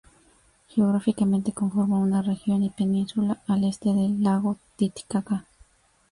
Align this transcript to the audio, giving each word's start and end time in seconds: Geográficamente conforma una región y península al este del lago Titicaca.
Geográficamente 0.73 1.51
conforma 1.51 1.99
una 1.99 2.23
región 2.23 2.63
y 2.63 2.71
península 2.71 3.37
al 3.47 3.65
este 3.65 3.93
del 3.93 4.23
lago 4.23 4.57
Titicaca. 4.75 5.45